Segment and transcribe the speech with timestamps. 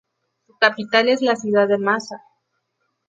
[0.47, 2.23] Su capital es la ciudad de Massa.